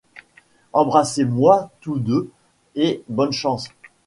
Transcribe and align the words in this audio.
Embrassez-moi 0.73 1.69
toutes 1.79 2.03
deux 2.03 2.31
et 2.73 3.03
bonne 3.07 3.31
chance! 3.31 3.67